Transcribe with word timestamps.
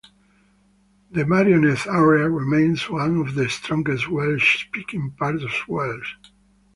The 1.11 1.25
Merioneth 1.25 1.85
area 1.85 2.27
remains 2.27 2.89
one 2.89 3.17
of 3.17 3.35
the 3.35 3.47
strongest 3.49 4.07
Welsh-speaking 4.09 5.11
parts 5.19 5.43
of 5.43 5.51
Wales. 5.69 6.15